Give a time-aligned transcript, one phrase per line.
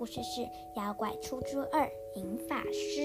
[0.00, 0.40] 故事是
[0.76, 3.02] 《妖怪出租二：银发师》。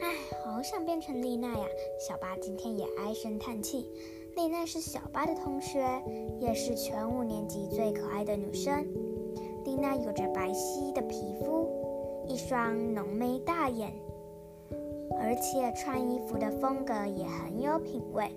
[0.00, 1.66] 唉，好想变成丽娜呀！
[2.08, 3.86] 小巴今天也唉声叹气。
[4.34, 5.86] 丽娜是小巴的同学，
[6.40, 8.82] 也是全五年级最可爱的女生。
[9.66, 11.68] 丽娜有着白皙的皮肤，
[12.26, 13.92] 一双浓眉大眼，
[15.20, 18.30] 而且穿衣服的风格也很有品味。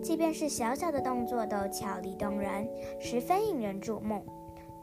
[0.00, 2.68] 即便是小小的动作都俏丽动人，
[3.00, 4.22] 十分引人注目。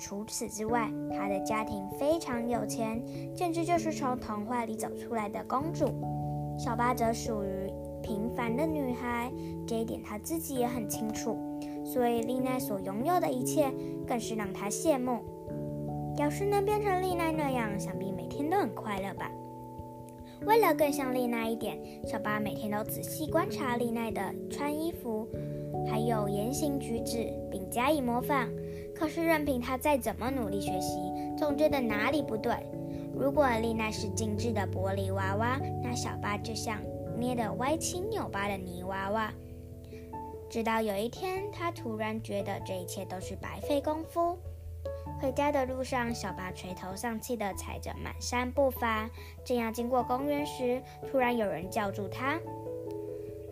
[0.01, 2.99] 除此之外，她的家庭非常有钱，
[3.35, 5.85] 简直就是从童话里走出来的公主。
[6.57, 9.31] 小巴则属于平凡的女孩，
[9.67, 11.37] 这一点她自己也很清楚。
[11.85, 13.71] 所以丽奈所拥有的一切，
[14.07, 15.19] 更是让她羡慕。
[16.17, 19.29] 要是能变成丽奈那样，想必每天都很快乐吧。
[20.47, 25.27] 为了更像丽奈一点，小巴每天都仔细观察丽奈的穿衣服，
[25.87, 28.49] 还有言行举止，并加以模仿。
[29.01, 30.99] 可是任凭他再怎么努力学习，
[31.35, 32.53] 总觉得哪里不对。
[33.15, 36.77] 如果丽奈是精致的玻璃娃娃，那小巴就像
[37.17, 39.33] 捏得歪七扭八的泥娃娃。
[40.51, 44.37] 直到有一天，他突然觉得这一切都是白费功夫。
[45.19, 49.09] 回家的路上，小巴垂头丧气地踩着满山步伐。
[49.43, 50.79] 正要经过公园时，
[51.09, 52.39] 突然有人叫住他：“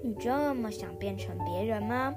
[0.04, 2.14] 你这么想变成别人吗？”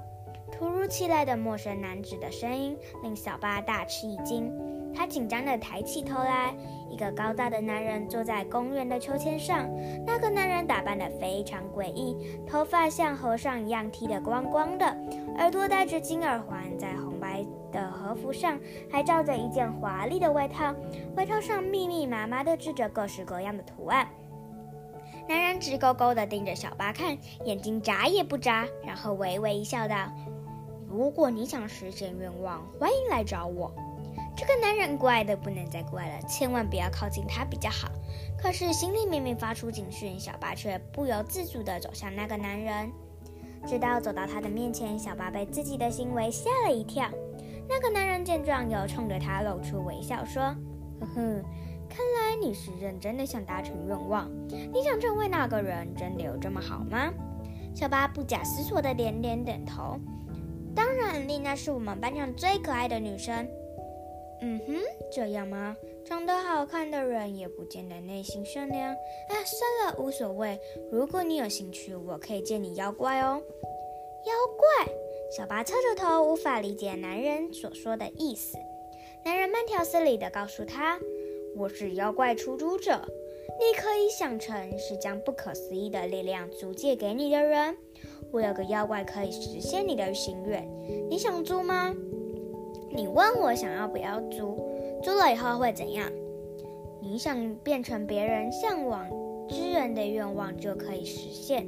[0.53, 4.51] 突如其来的陌生男子的声音令小巴大吃一惊。
[4.95, 6.53] 他紧张地抬起头来，
[6.87, 9.67] 一个高大的男人坐在公园的秋千上。
[10.05, 12.15] 那个男人打扮得非常诡异，
[12.45, 14.85] 头发像和尚一样剃得光光的，
[15.37, 18.59] 耳朵戴着金耳环，在红白的和服上
[18.91, 20.75] 还罩着一件华丽的外套，
[21.15, 24.07] 外套上密密麻麻地织着各式各样的图案。
[25.27, 29.95] 男人直勾勾地盯着小巴看，眼睛眨也不眨，然后微微一笑，道
[30.93, 33.73] ：“如果你想实现愿望，欢迎来找我。”
[34.37, 37.89] 这个男人怪的不能再怪了，千万不要靠近他比较好。
[38.37, 42.91] 可是心里明明发出警讯，小巴却不由自主地走向那个男人。
[43.65, 47.09] 直到走到他的面前，小巴被自己的行为吓了一跳。
[47.67, 50.43] 那个男人见状，又冲着他露出微笑，说
[50.99, 51.43] ：“呵呵，
[51.89, 54.29] 看来你是认真的想达成愿望。
[54.71, 57.11] 你想成为那个人，真的有这么好吗？”
[57.73, 59.97] 小巴不假思索地点点点头。
[61.13, 63.47] 肯定那是我们班上最可爱的女生。
[64.41, 64.73] 嗯哼，
[65.11, 65.77] 这样吗？
[66.03, 68.91] 长得好看的人也不见得内心善良。
[69.29, 70.59] 哎，算了，无所谓。
[70.91, 73.39] 如果你有兴趣，我可以借你妖怪哦。
[74.25, 74.91] 妖怪？
[75.37, 78.57] 小巴侧着头，无法理解男人所说的意思。
[79.23, 80.99] 男人慢条斯理地告诉他
[81.55, 83.07] ：“我是妖怪出租者，
[83.59, 87.75] 你可以想成是将不可思议的力量租借给你的人。
[88.31, 90.67] 我有个妖怪可以实现你的心愿，
[91.09, 91.93] 你想租吗？”
[92.95, 94.55] 你问我想要不要租，
[95.01, 96.11] 租了以后会怎样？
[97.01, 99.09] 你想变成别人向往
[99.49, 101.67] 之人的愿望就可以实现。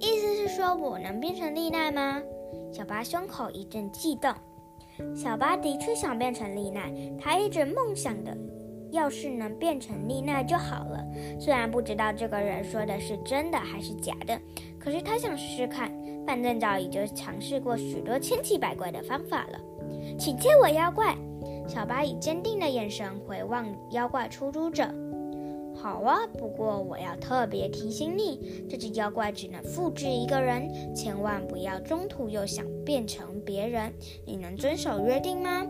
[0.00, 2.22] 意思是说我能变成丽奈吗？
[2.72, 4.32] 小巴胸口一阵悸动。
[5.14, 8.36] 小巴的确想变成丽奈，他一直梦想的，
[8.90, 11.04] 要是能变成丽奈就好了。
[11.38, 14.38] 虽然不知道这个人说的是真的还是假的，
[14.78, 15.92] 可是他想试试看，
[16.26, 19.60] 反正早已经尝试过许多千奇百怪的方法了。
[20.18, 21.16] 请借我妖怪！
[21.66, 24.88] 小巴以坚定的眼神回望妖怪出租者。
[25.74, 33.92] 好啊，不过我要特别提醒你，这只妖怪只能复制一个人，千万不要中途又想变成别人。
[34.26, 35.64] 你能遵守约定吗？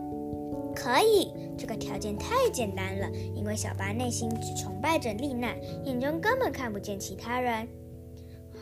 [0.81, 5.53] 可以，这个条件太简单了，因为小巴内心只崇拜着丽娜，
[5.83, 7.67] 眼中根本看不见其他人。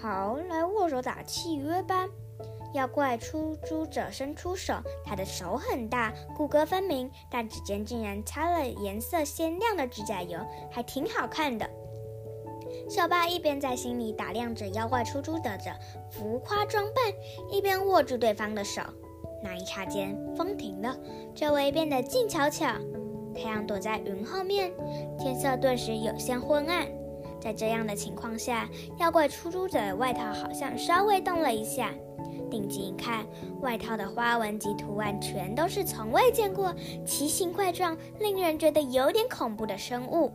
[0.02, 2.08] 好，来握手打契约吧。
[2.74, 4.74] 妖怪出租者伸出手，
[5.06, 10.40] 他的手很大，骨骼分明，但指尖竟然擦了颜色鲜亮的指甲油，
[10.72, 11.70] 还挺好看的。
[12.90, 15.80] 小巴一边在心里打量着妖怪出租者的
[16.10, 17.14] 浮夸装扮，
[17.52, 18.82] 一边握住对方的手。
[19.48, 20.94] 那一刹间，风停了，
[21.34, 22.68] 周围变得静悄悄，
[23.34, 24.74] 太阳躲在云后面，
[25.18, 26.86] 天色顿时有些昏暗。
[27.40, 28.68] 在这样的情况下，
[29.00, 31.94] 妖怪出租者的外套好像稍微动了一下。
[32.52, 33.26] 定睛一看，
[33.62, 40.30] 外套的花纹及图案全都是从未见过、奇形怪状、令人觉得有点恐怖的生物。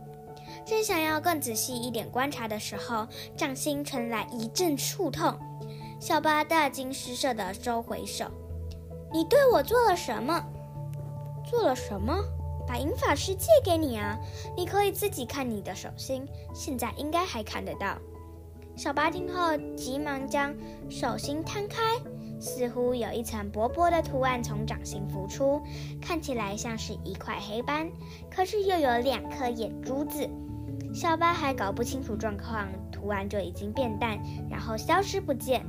[0.65, 3.07] 正想要更仔细一点观察的时候，
[3.37, 5.37] 掌心传来一阵触痛。
[5.99, 8.25] 小巴大惊失色地收回手
[9.13, 10.43] ：“你对我做了什么？
[11.45, 12.17] 做了什么？
[12.67, 14.17] 把银法师借给你啊！
[14.57, 17.97] 你可以自己看你的手心，现在应该还看得到。”
[18.75, 20.55] 小巴听后，急忙将
[20.89, 21.81] 手心摊开，
[22.39, 25.61] 似乎有一层薄薄的图案从掌心浮出，
[26.01, 27.91] 看起来像是一块黑斑，
[28.31, 30.27] 可是又有两颗眼珠子。
[30.91, 34.19] 小巴还搞不清楚状况，图案就已经变淡，
[34.49, 35.63] 然后消失不见。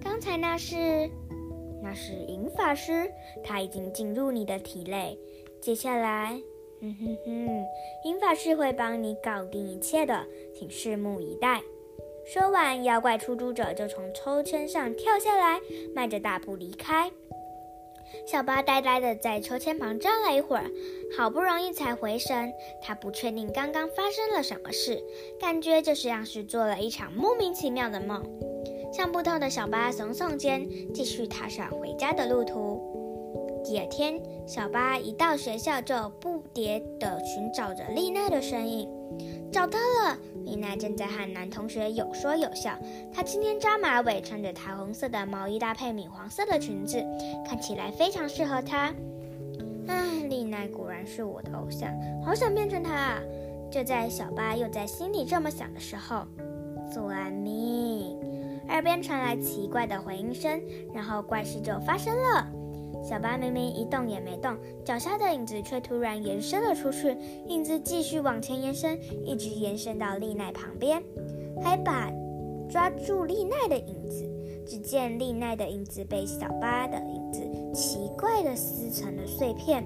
[0.00, 1.10] 刚才那是，
[1.86, 3.08] 那是银法师，
[3.44, 5.16] 他已经进入你的体内。
[5.62, 6.36] 接下来，
[6.80, 7.64] 哼哼哼，
[8.04, 11.62] 银法师会帮你搞定一切的，请拭目以待。
[12.26, 15.60] 说完，妖怪出租者就从抽签上跳下来，
[15.94, 17.08] 迈着大步离开。
[18.26, 20.68] 小巴呆呆地在秋千旁站了一会儿，
[21.16, 22.52] 好不容易才回神。
[22.82, 25.00] 他不确定刚刚发生了什么事，
[25.38, 28.24] 感觉就像是做了一场莫名其妙的梦。
[28.96, 32.80] 想不透的小巴耸耸肩，继续踏上回家的路途。
[33.62, 38.88] 第二天，小巴一到学校就不迭地寻找着丽奈的身影。
[39.52, 40.16] 找到了，
[40.46, 42.70] 丽娜正在和男同学有说有笑。
[43.12, 47.04] 她今天扎马尾，穿着桃红色的毛衣搭配米黄色的裙子，
[47.46, 48.94] 看起来非常适合她。
[49.88, 51.92] 唉，丽娜果然是我的偶像，
[52.24, 53.20] 好想变成她啊！
[53.70, 56.24] 就在小巴又在心里这么想的时候，
[56.90, 58.16] 算命，
[58.68, 60.60] 耳边传来奇怪的回音声，
[60.94, 62.46] 然后怪事就发生了。
[63.02, 67.16] 小巴明明一动也没动，脚下的影子却突然延伸了出去。
[67.46, 71.02] 影子继续往前延伸，一直延伸到丽奈旁边，
[71.62, 72.10] 还把
[72.68, 74.28] 抓住丽奈的影子。
[74.66, 77.40] 只见丽奈的影子被小巴的影子
[77.72, 79.84] 奇怪的撕成了碎片，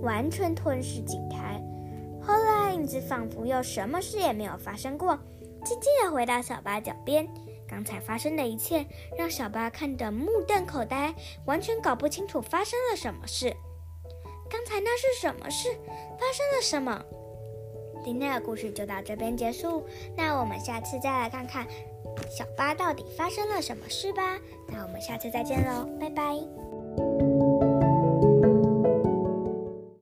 [0.00, 1.62] 完全吞噬景台。
[2.22, 5.18] 后来，影子仿佛又什么事也没有发生过，
[5.64, 7.28] 静静地回到小巴脚边。
[7.72, 8.84] 刚才发生的一切
[9.16, 11.14] 让小巴看得目瞪口呆，
[11.46, 13.56] 完全搞不清楚发生了什么事。
[14.50, 15.70] 刚才那是什么事？
[16.20, 17.02] 发生了什么？
[18.04, 19.86] 今天的故事就到这边结束。
[20.14, 21.66] 那我们下次再来看看
[22.28, 24.38] 小巴到底发生了什么事吧。
[24.68, 26.71] 那我们下次再见喽，拜拜。